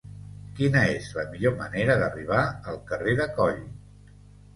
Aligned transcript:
Quina 0.59 0.79
és 0.93 1.09
la 1.17 1.25
millor 1.33 1.53
manera 1.59 1.97
d'arribar 2.03 2.39
al 2.73 2.79
carrer 2.89 3.15
de 3.21 3.29
Coll? 3.37 3.61